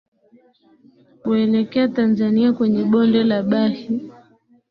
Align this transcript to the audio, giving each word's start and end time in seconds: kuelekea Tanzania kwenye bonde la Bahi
kuelekea 1.23 1.87
Tanzania 1.87 2.53
kwenye 2.53 2.83
bonde 2.83 3.23
la 3.23 3.43
Bahi 3.43 4.11